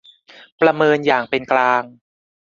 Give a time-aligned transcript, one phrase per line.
[0.61, 1.83] ประเมินอย่างเป็นกลาง